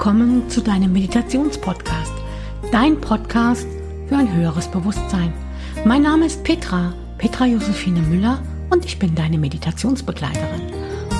[0.00, 2.14] willkommen zu deinem Meditationspodcast.
[2.72, 3.66] Dein Podcast
[4.08, 5.30] für ein höheres Bewusstsein.
[5.84, 8.40] Mein Name ist Petra, Petra Josephine Müller
[8.70, 10.72] und ich bin deine Meditationsbegleiterin.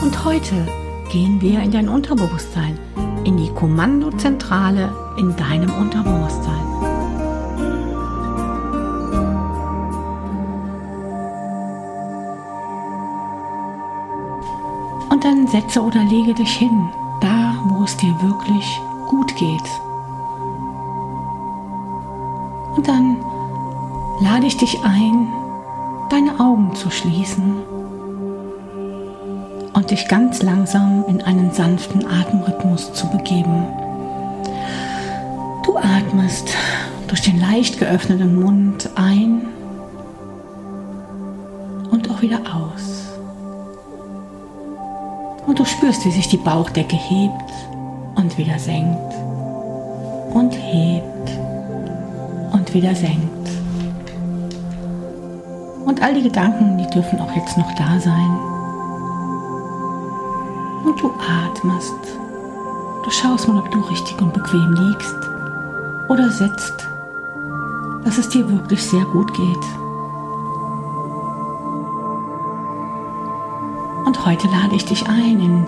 [0.02, 0.66] Und heute
[1.12, 2.78] gehen wir in dein Unterbewusstsein,
[3.24, 6.64] in die Kommandozentrale in deinem Unterbewusstsein.
[15.10, 16.88] Und dann setze oder lege dich hin,
[17.20, 19.80] da es dir wirklich gut geht.
[22.76, 23.16] Und dann
[24.20, 25.28] lade ich dich ein,
[26.10, 27.56] deine Augen zu schließen
[29.72, 33.66] und dich ganz langsam in einen sanften Atemrhythmus zu begeben.
[35.62, 36.50] Du atmest
[37.08, 39.46] durch den leicht geöffneten Mund ein
[41.90, 42.99] und auch wieder aus.
[45.50, 47.52] Und du spürst, wie sich die Bauchdecke hebt
[48.14, 49.12] und wieder senkt
[50.32, 51.28] und hebt
[52.52, 53.50] und wieder senkt.
[55.84, 58.30] Und all die Gedanken, die dürfen auch jetzt noch da sein.
[60.84, 61.98] Und du atmest.
[63.02, 65.16] Du schaust mal, ob du richtig und bequem liegst
[66.08, 66.88] oder sitzt,
[68.04, 69.89] dass es dir wirklich sehr gut geht.
[74.24, 75.66] Heute lade ich dich ein in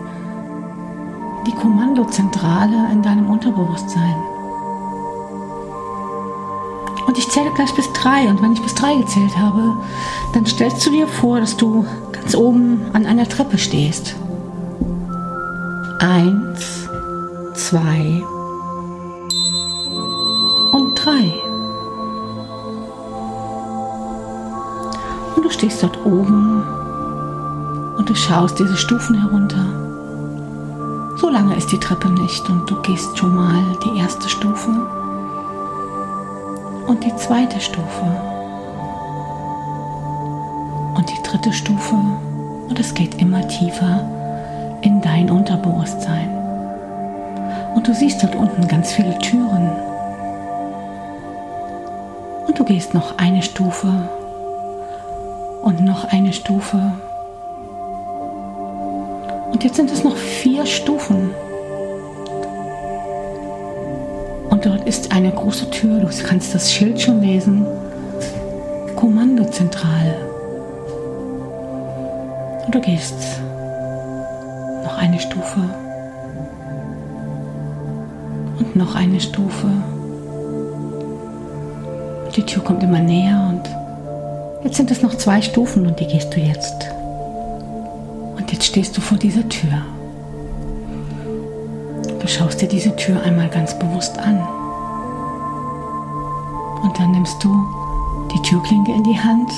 [1.47, 4.15] die Kommandozentrale in deinem Unterbewusstsein.
[7.07, 8.29] Und ich zähle gleich bis drei.
[8.29, 9.75] Und wenn ich bis drei gezählt habe,
[10.35, 14.17] dann stellst du dir vor, dass du ganz oben an einer Treppe stehst.
[15.99, 16.89] Eins,
[17.55, 18.23] zwei
[20.73, 21.33] und drei.
[25.37, 26.82] Und du stehst dort oben
[28.03, 29.65] und du schaust diese Stufen herunter.
[31.19, 34.71] So lange ist die Treppe nicht und du gehst schon mal die erste Stufe
[36.89, 38.05] und die zweite Stufe
[40.97, 44.01] und die dritte Stufe und es geht immer tiefer
[44.81, 46.29] in dein Unterbewusstsein.
[47.77, 49.71] Und du siehst dort unten ganz viele Türen.
[52.49, 53.93] Und du gehst noch eine Stufe
[55.63, 56.95] und noch eine Stufe.
[59.53, 61.31] Und jetzt sind es noch vier Stufen.
[64.49, 66.01] Und dort ist eine große Tür.
[66.01, 67.67] Du kannst das Schild schon lesen.
[68.97, 70.15] Kommandozentrale.
[72.65, 73.15] Und du gehst
[74.85, 75.61] noch eine Stufe.
[78.59, 79.69] Und noch eine Stufe.
[82.37, 86.35] Die Tür kommt immer näher und jetzt sind es noch zwei Stufen und die gehst
[86.35, 86.87] du jetzt.
[88.63, 89.73] Jetzt stehst du vor dieser Tür.
[92.21, 94.39] Du schaust dir diese Tür einmal ganz bewusst an.
[96.85, 97.49] Und dann nimmst du
[98.33, 99.51] die Türklinke in die Hand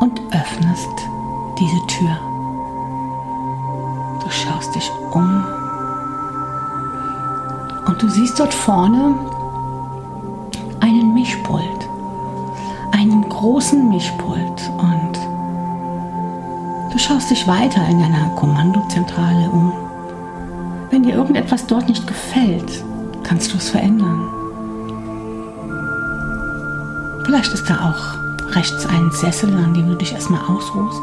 [0.00, 0.88] und öffnest
[1.58, 2.16] diese Tür.
[4.22, 5.44] Du schaust dich um
[7.86, 9.14] und du siehst dort vorne
[10.80, 11.90] einen Mischpult,
[12.92, 14.53] einen großen Mischpult
[17.04, 19.72] schaust dich weiter in deiner Kommandozentrale um
[20.94, 22.84] wenn dir irgendetwas dort nicht gefällt,
[23.24, 24.28] kannst du es verändern.
[27.24, 31.02] Vielleicht ist da auch rechts ein Sessel, an dem du dich erstmal ausruhst.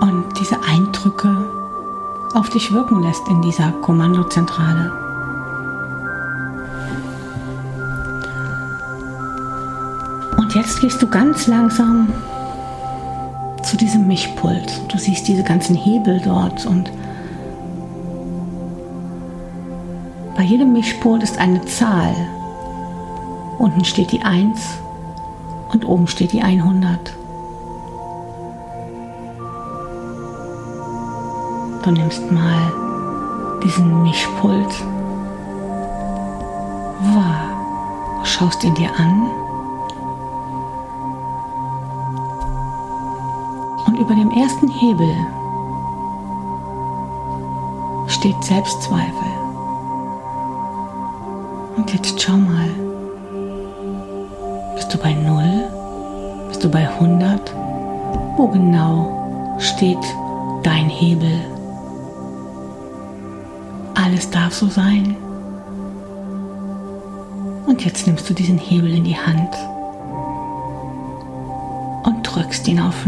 [0.00, 1.44] Und diese Eindrücke
[2.32, 4.90] auf dich wirken lässt in dieser Kommandozentrale.
[10.38, 12.08] Und jetzt gehst du ganz langsam
[13.66, 14.80] zu diesem Mischpult.
[14.88, 16.90] Du siehst diese ganzen Hebel dort und
[20.36, 22.14] Bei jedem Mischpult ist eine Zahl.
[23.58, 24.60] Unten steht die 1
[25.72, 27.14] und oben steht die 100.
[31.82, 32.72] Du nimmst mal
[33.64, 34.84] diesen Mischpult
[37.00, 39.45] wahr, schaust ihn dir an
[44.06, 45.16] über dem ersten Hebel
[48.06, 49.26] steht Selbstzweifel.
[51.76, 52.70] Und jetzt schau mal.
[54.76, 56.46] Bist du bei 0?
[56.46, 57.52] Bist du bei 100?
[58.36, 59.98] Wo genau steht
[60.62, 61.40] dein Hebel?
[63.96, 65.16] Alles darf so sein.
[67.66, 69.52] Und jetzt nimmst du diesen Hebel in die Hand
[72.04, 73.04] und drückst ihn auf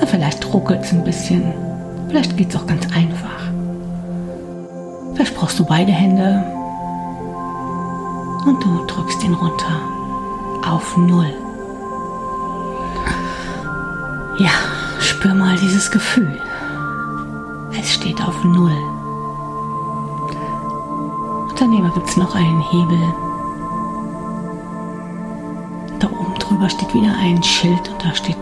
[0.00, 0.06] 0.
[0.06, 1.52] Vielleicht ruckelt es ein bisschen.
[2.08, 3.34] Vielleicht geht es auch ganz einfach.
[5.14, 6.44] Vielleicht brauchst du beide Hände
[8.46, 9.80] und du drückst ihn runter
[10.68, 11.32] auf Null.
[14.38, 14.50] Ja,
[14.98, 16.40] spür mal dieses Gefühl.
[17.78, 18.76] Es steht auf Null.
[21.48, 22.98] Und daneben gibt es noch einen Hebel.
[26.00, 28.36] Da oben drüber steht wieder ein Schild und da steht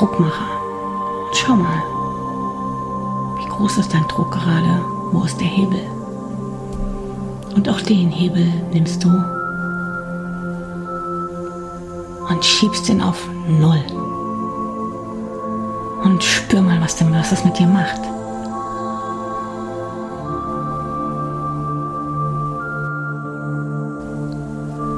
[0.00, 0.46] Druckmacher.
[1.34, 1.82] schau mal,
[3.36, 4.82] wie groß ist dein Druck gerade?
[5.12, 5.82] Wo ist der Hebel?
[7.54, 9.10] Und auch den Hebel nimmst du
[12.30, 13.84] und schiebst ihn auf Null.
[16.02, 18.00] Und spür mal, was, denn, was das mit dir macht.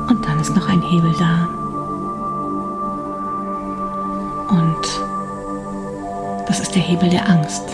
[0.09, 1.62] Und dann ist noch ein Hebel da.
[6.53, 7.65] Das ist der Hebel der Angst.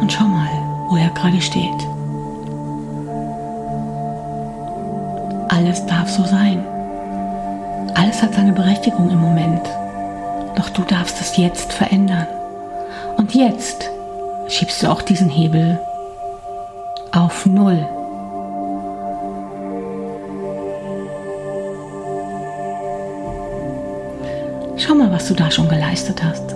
[0.00, 0.46] Und schau mal,
[0.88, 1.74] wo er gerade steht.
[5.48, 6.64] Alles darf so sein.
[7.96, 9.62] Alles hat seine Berechtigung im Moment.
[10.54, 12.28] Doch du darfst es jetzt verändern.
[13.16, 13.90] Und jetzt
[14.46, 15.80] schiebst du auch diesen Hebel
[17.10, 17.88] auf Null.
[24.76, 26.54] Schau mal, was du da schon geleistet hast,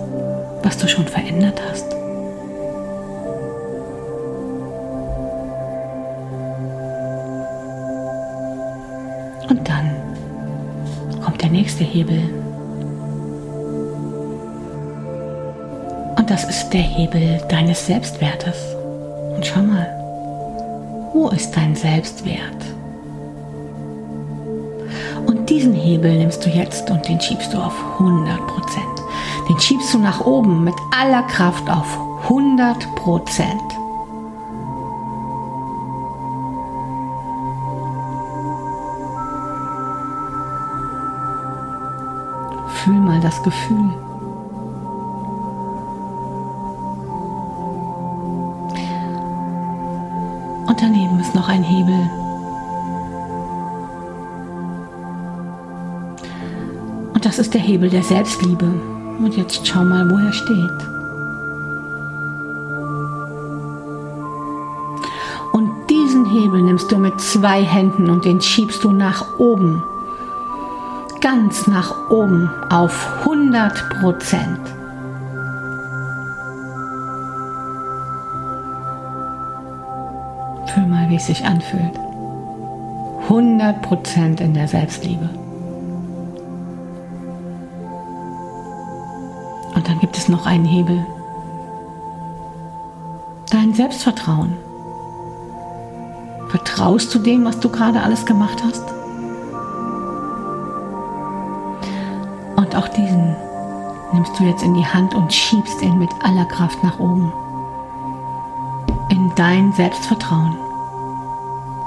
[0.63, 1.91] was du schon verändert hast.
[9.49, 9.91] Und dann
[11.23, 12.21] kommt der nächste Hebel.
[16.17, 18.75] Und das ist der Hebel deines Selbstwertes.
[19.35, 19.87] Und schau mal,
[21.13, 22.39] wo ist dein Selbstwert?
[25.25, 28.90] Und diesen Hebel nimmst du jetzt und den schiebst du auf 100 Prozent.
[29.51, 33.61] Den schiebst du nach oben mit aller Kraft auf 100 Prozent.
[42.69, 43.91] Fühl mal das Gefühl.
[50.65, 52.09] Und daneben ist noch ein Hebel.
[57.13, 58.90] Und das ist der Hebel der Selbstliebe.
[59.19, 60.71] Und jetzt schau mal, wo er steht.
[65.53, 69.83] Und diesen Hebel nimmst du mit zwei Händen und den schiebst du nach oben
[71.21, 74.59] ganz nach oben auf 100 Prozent.
[80.73, 81.97] Fühl mal, wie es sich anfühlt.
[83.23, 85.29] 100 Prozent in der Selbstliebe.
[90.31, 91.05] Noch einen Hebel.
[93.51, 94.57] Dein Selbstvertrauen.
[96.49, 98.83] Vertraust du dem, was du gerade alles gemacht hast?
[102.55, 103.35] Und auch diesen
[104.13, 107.31] nimmst du jetzt in die Hand und schiebst ihn mit aller Kraft nach oben.
[109.09, 110.57] In dein Selbstvertrauen.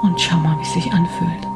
[0.01, 1.54] Und schau mal, wie es sich anfühlt.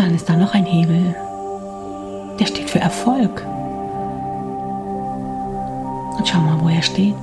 [0.00, 1.14] Dann ist da noch ein Hebel.
[2.38, 3.44] Der steht für Erfolg.
[6.16, 7.14] Und schau mal, wo er steht.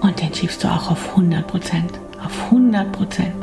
[0.00, 3.34] Und den schiebst du auch auf 100 Prozent auf 100 Prozent.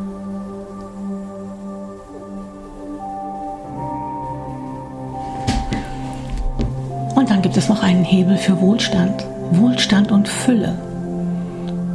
[7.16, 10.78] Und dann gibt es noch einen Hebel für Wohlstand, Wohlstand und Fülle.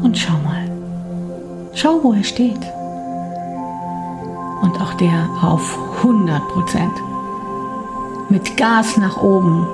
[0.02, 0.70] Und schau mal,
[1.74, 2.60] schau, wo er steht.
[4.60, 6.92] Und auch der auf 100 Prozent.
[8.28, 9.66] Mit Gas nach oben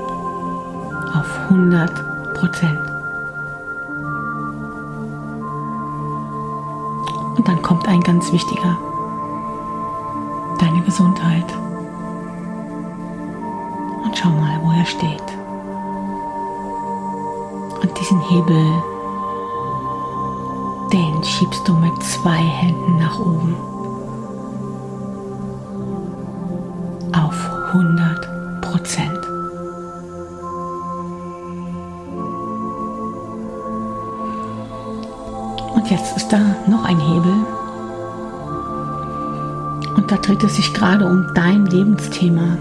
[1.14, 2.80] auf 100 Prozent.
[7.36, 8.78] Und dann kommt ein ganz wichtiger,
[10.58, 11.44] deine Gesundheit.
[14.04, 15.22] Und schau mal, wo er steht.
[17.82, 18.82] Und diesen Hebel,
[20.92, 23.54] den schiebst du mit zwei Händen nach oben.
[27.72, 29.26] 100 Prozent.
[35.74, 37.34] Und jetzt ist da noch ein Hebel.
[39.96, 42.56] Und da dreht es sich gerade um dein Lebensthema.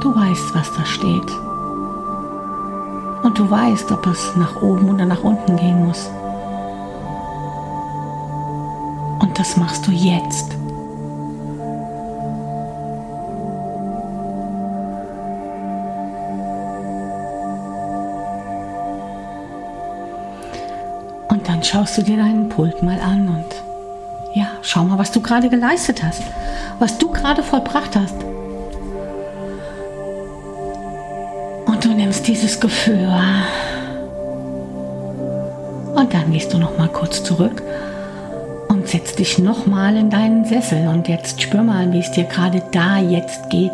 [0.00, 1.30] Du weißt, was da steht.
[3.22, 6.10] Und du weißt, ob es nach oben oder nach unten gehen muss.
[9.20, 10.61] Und das machst du jetzt.
[21.66, 23.44] Schaust du dir deinen Pult mal an und
[24.34, 26.22] ja, schau mal, was du gerade geleistet hast,
[26.78, 28.14] was du gerade vollbracht hast.
[31.66, 33.46] Und du nimmst dieses Gefühl wahr.
[35.94, 37.62] Und dann gehst du noch mal kurz zurück
[38.68, 42.24] und setzt dich noch mal in deinen Sessel und jetzt spür mal, wie es dir
[42.24, 43.70] gerade da jetzt geht.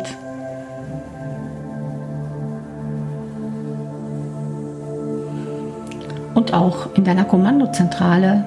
[6.69, 8.43] Auch in deiner Kommandozentrale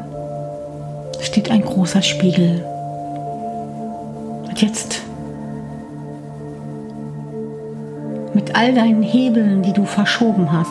[1.20, 2.64] steht ein großer Spiegel.
[4.48, 5.02] Und jetzt
[8.34, 10.70] mit all deinen Hebeln, die du verschoben hast,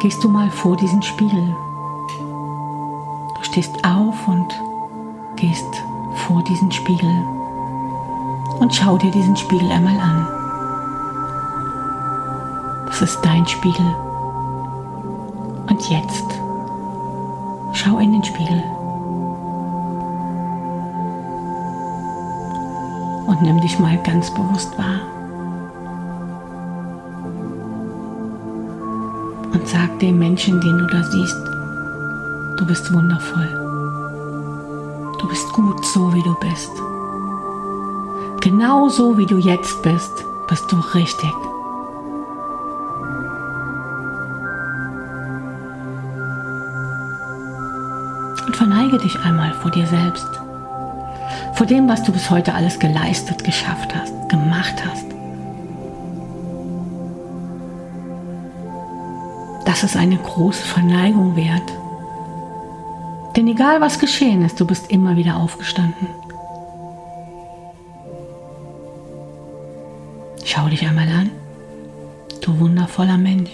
[0.00, 1.54] gehst du mal vor diesen Spiegel.
[3.36, 4.48] Du stehst auf und
[5.36, 5.84] gehst
[6.26, 7.14] vor diesen Spiegel
[8.58, 10.26] und schau dir diesen Spiegel einmal an.
[12.88, 14.07] Das ist dein Spiegel.
[15.78, 16.24] Und jetzt
[17.72, 18.60] schau in den Spiegel
[23.28, 24.98] und nimm dich mal ganz bewusst wahr.
[29.52, 31.46] Und sag dem Menschen, den du da siehst,
[32.56, 33.48] du bist wundervoll.
[35.20, 36.72] Du bist gut so, wie du bist.
[38.40, 41.47] Genau so, wie du jetzt bist, bist du richtig.
[48.88, 50.28] Verneige dich einmal vor dir selbst,
[51.54, 55.04] vor dem, was du bis heute alles geleistet, geschafft hast, gemacht hast.
[59.66, 61.70] Das ist eine große Verneigung wert.
[63.36, 66.08] Denn egal was geschehen ist, du bist immer wieder aufgestanden.
[70.44, 71.30] Schau dich einmal an,
[72.40, 73.50] du wundervoller Mensch.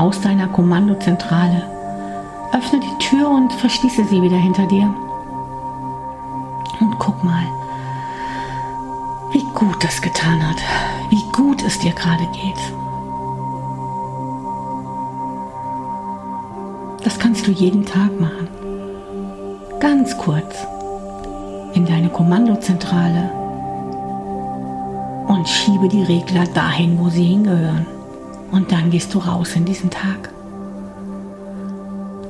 [0.00, 1.62] Aus deiner Kommandozentrale.
[2.52, 4.92] Öffne die Tür und verschließe sie wieder hinter dir.
[6.80, 7.44] Und guck mal,
[9.30, 10.56] wie gut das getan hat,
[11.10, 12.74] wie gut es dir gerade geht.
[17.04, 18.48] Das kannst du jeden Tag machen.
[19.80, 20.66] Ganz kurz
[21.74, 23.30] in deine Kommandozentrale
[25.28, 27.99] und schiebe die Regler dahin, wo sie hingehören.
[28.50, 30.30] Und dann gehst du raus in diesen Tag.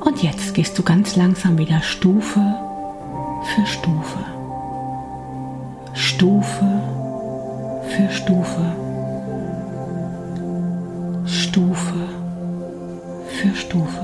[0.01, 2.41] Und jetzt gehst du ganz langsam wieder Stufe
[3.43, 4.19] für Stufe.
[5.93, 6.81] Stufe
[7.89, 8.75] für Stufe.
[11.25, 12.07] Stufe
[13.27, 14.01] für Stufe.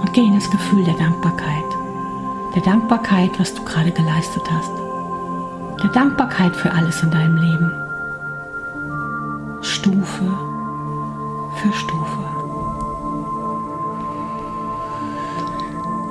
[0.00, 1.64] Und geh in das Gefühl der Dankbarkeit.
[2.54, 4.70] Der Dankbarkeit, was du gerade geleistet hast.
[5.82, 7.81] Der Dankbarkeit für alles in deinem Leben.
[10.12, 10.38] Stufe
[11.54, 12.18] für Stufe.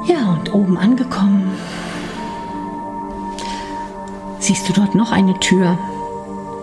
[0.05, 1.51] Ja, und oben angekommen,
[4.39, 5.77] siehst du dort noch eine Tür.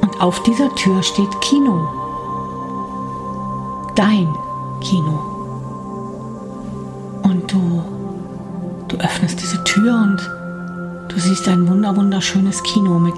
[0.00, 1.88] Und auf dieser Tür steht Kino.
[3.94, 4.34] Dein
[4.80, 5.20] Kino.
[7.22, 7.82] Und du,
[8.88, 10.30] du öffnest diese Tür und
[11.08, 13.14] du siehst ein wunder wunderschönes Kino mit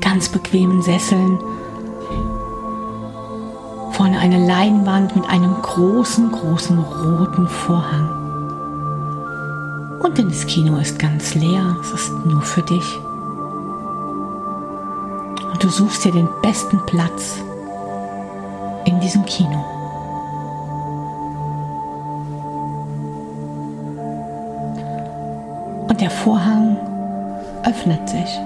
[0.00, 1.38] ganz bequemen Sesseln
[4.00, 8.08] vorne eine Leinwand mit einem großen, großen roten Vorhang.
[10.02, 12.98] Und denn das Kino ist ganz leer, es ist nur für dich.
[15.52, 17.42] Und du suchst dir den besten Platz
[18.86, 19.62] in diesem Kino.
[25.90, 26.78] Und der Vorhang
[27.64, 28.40] öffnet sich.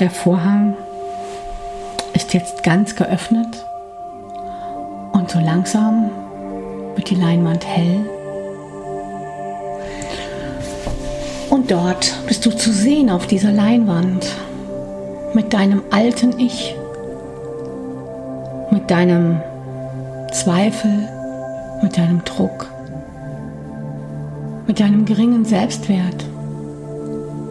[0.00, 0.76] Der Vorhang
[2.14, 3.66] ist jetzt ganz geöffnet
[5.12, 6.10] und so langsam
[6.94, 8.00] wird die Leinwand hell.
[11.50, 14.26] Und dort bist du zu sehen auf dieser Leinwand
[15.34, 16.74] mit deinem alten Ich,
[18.70, 19.42] mit deinem
[20.32, 21.08] Zweifel,
[21.82, 22.70] mit deinem Druck,
[24.66, 26.24] mit deinem geringen Selbstwert,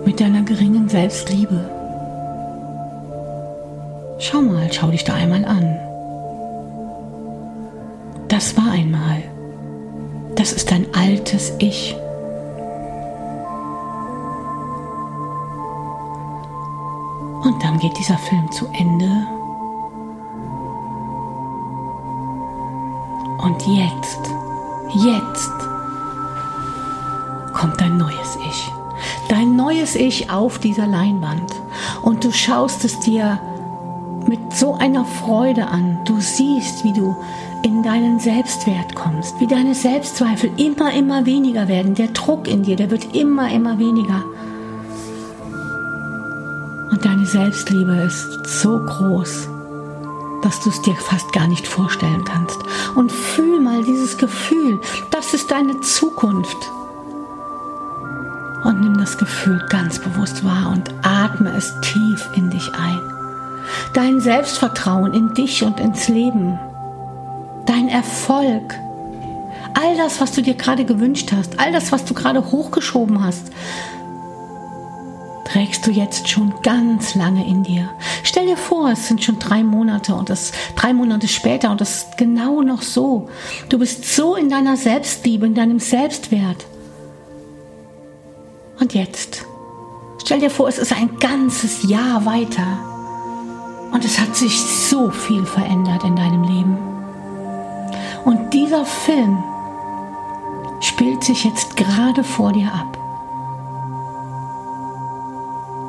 [0.03, 1.78] mit deiner geringen Selbstliebe.
[4.21, 5.79] Schau mal, schau dich da einmal an.
[8.27, 9.23] Das war einmal.
[10.35, 11.95] Das ist dein altes Ich.
[17.43, 19.25] Und dann geht dieser Film zu Ende.
[23.41, 24.19] Und jetzt,
[24.95, 25.51] jetzt
[27.53, 28.71] kommt dein neues Ich.
[29.29, 31.55] Dein neues Ich auf dieser Leinwand.
[32.01, 33.39] Und du schaust es dir
[34.29, 35.97] mit so einer Freude an.
[36.05, 37.17] Du siehst, wie du
[37.63, 41.95] in deinen Selbstwert kommst, wie deine Selbstzweifel immer, immer weniger werden.
[41.95, 44.23] Der Druck in dir, der wird immer, immer weniger.
[46.91, 49.49] Und deine Selbstliebe ist so groß,
[50.43, 52.59] dass du es dir fast gar nicht vorstellen kannst.
[52.95, 56.71] Und fühl mal dieses Gefühl, das ist deine Zukunft.
[58.63, 63.18] Und nimm das Gefühl ganz bewusst wahr und atme es tief in dich ein.
[63.93, 66.59] Dein Selbstvertrauen in dich und ins Leben.
[67.65, 68.75] Dein Erfolg.
[69.73, 73.51] All das, was du dir gerade gewünscht hast, all das, was du gerade hochgeschoben hast,
[75.45, 77.89] trägst du jetzt schon ganz lange in dir.
[78.23, 82.03] Stell dir vor, es sind schon drei Monate und das drei Monate später und das
[82.03, 83.29] ist genau noch so.
[83.69, 86.65] Du bist so in deiner Selbstliebe, in deinem Selbstwert.
[88.79, 89.45] Und jetzt,
[90.23, 92.98] stell dir vor, es ist ein ganzes Jahr weiter
[93.91, 96.77] und es hat sich so viel verändert in deinem Leben.
[98.25, 99.43] Und dieser Film
[100.79, 102.97] spielt sich jetzt gerade vor dir ab.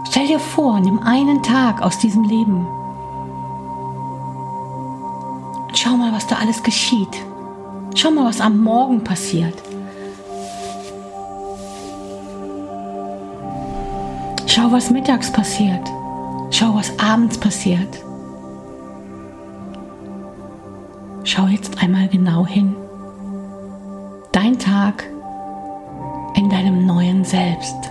[0.08, 2.66] Stell dir vor, nimm einen Tag aus diesem Leben.
[5.68, 7.16] Und schau mal, was da alles geschieht.
[7.94, 9.54] Schau mal, was am Morgen passiert.
[14.46, 15.90] Schau, was mittags passiert.
[16.60, 18.04] Schau, was abends passiert.
[21.24, 22.76] Schau jetzt einmal genau hin.
[24.30, 25.08] Dein Tag
[26.36, 27.90] in deinem neuen Selbst.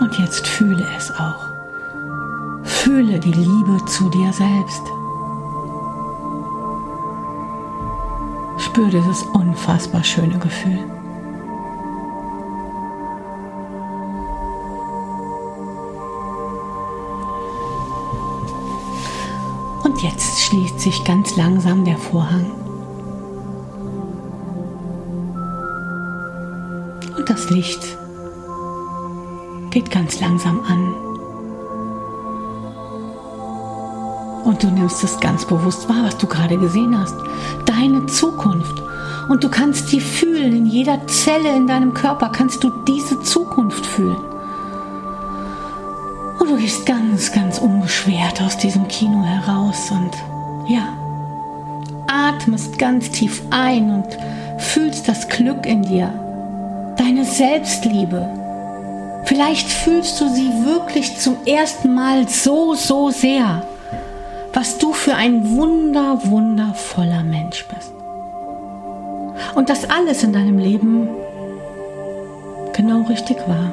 [0.00, 1.46] Und jetzt fühle es auch.
[2.62, 4.82] Fühle die Liebe zu dir selbst.
[8.58, 10.78] Spür dieses unfassbar schöne Gefühl.
[19.84, 22.50] Und jetzt schließt sich ganz langsam der Vorhang.
[27.16, 27.96] Und das Licht
[29.74, 30.94] geht ganz langsam an.
[34.44, 37.16] Und du nimmst es ganz bewusst wahr, was du gerade gesehen hast.
[37.66, 38.80] Deine Zukunft.
[39.28, 40.54] Und du kannst sie fühlen.
[40.54, 44.22] In jeder Zelle in deinem Körper kannst du diese Zukunft fühlen.
[46.38, 50.12] Und du gehst ganz, ganz unbeschwert aus diesem Kino heraus und
[50.68, 50.92] ja,
[52.06, 56.12] atmest ganz tief ein und fühlst das Glück in dir.
[56.96, 58.43] Deine Selbstliebe,
[59.24, 63.62] Vielleicht fühlst du sie wirklich zum ersten Mal so, so sehr,
[64.52, 67.92] was du für ein wunder, wundervoller Mensch bist.
[69.54, 71.08] Und dass alles in deinem Leben
[72.74, 73.72] genau richtig war.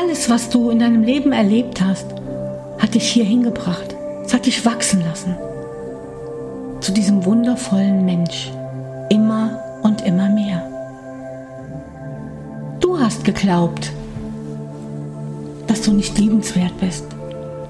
[0.00, 2.06] Alles, was du in deinem Leben erlebt hast,
[2.78, 3.94] hat dich hier hingebracht.
[4.24, 5.36] Es hat dich wachsen lassen.
[6.80, 8.50] Zu diesem wundervollen Mensch.
[9.10, 10.62] Immer und immer mehr.
[12.80, 13.92] Du hast geglaubt,
[15.72, 17.06] dass du nicht liebenswert bist.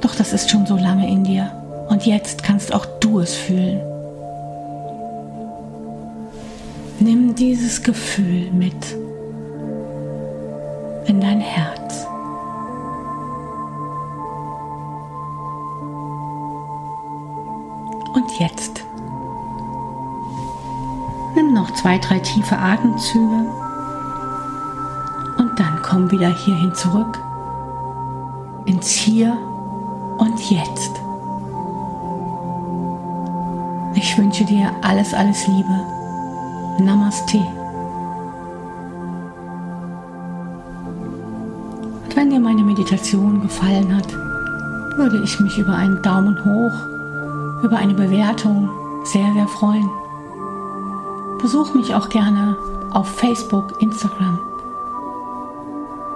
[0.00, 1.52] Doch das ist schon so lange in dir.
[1.88, 3.80] Und jetzt kannst auch du es fühlen.
[6.98, 8.74] Nimm dieses Gefühl mit
[11.06, 12.04] in dein Herz.
[18.14, 18.82] Und jetzt
[21.36, 23.46] nimm noch zwei, drei tiefe Atemzüge
[25.38, 27.20] und dann komm wieder hierhin zurück
[28.64, 29.36] ins Hier
[30.18, 30.92] und Jetzt.
[33.94, 35.80] Ich wünsche dir alles, alles Liebe.
[36.78, 37.38] Namaste.
[42.04, 44.12] Und wenn dir meine Meditation gefallen hat,
[44.96, 48.68] würde ich mich über einen Daumen hoch, über eine Bewertung
[49.04, 49.88] sehr, sehr freuen.
[51.40, 52.56] Besuch mich auch gerne
[52.92, 54.38] auf Facebook, Instagram.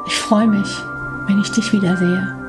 [0.06, 0.82] Ich freue mich,
[1.26, 2.45] wenn ich dich wiedersehe.